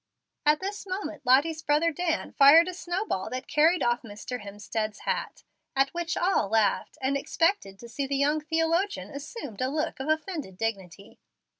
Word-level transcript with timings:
At 0.47 0.59
this 0.61 0.87
moment 0.87 1.27
Lottie's 1.27 1.61
brother 1.61 1.91
Dan 1.91 2.31
fired 2.31 2.67
a 2.67 2.73
snow 2.73 3.05
ball 3.05 3.29
that 3.29 3.47
carried 3.47 3.83
off 3.83 4.01
Mr. 4.01 4.41
Hemstead's 4.41 5.01
hat; 5.01 5.43
at 5.75 5.89
which 5.93 6.17
all 6.17 6.49
laughed, 6.49 6.97
and 7.03 7.15
expected 7.15 7.77
to 7.77 7.87
see 7.87 8.07
the 8.07 8.17
young 8.17 8.41
theologian 8.41 9.11
assume 9.11 9.57
a 9.59 9.67
look 9.69 9.99
of 9.99 10.09
offended 10.09 10.57
dignity. 10.57 11.19